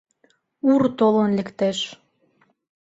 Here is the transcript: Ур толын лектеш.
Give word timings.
Ур 0.71 0.81
толын 0.97 1.31
лектеш. 1.37 1.77